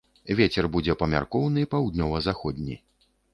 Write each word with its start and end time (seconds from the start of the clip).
Вецер 0.37 0.67
будзе 0.75 0.95
памяркоўны, 1.01 1.67
паўднёва-заходні. 1.75 2.81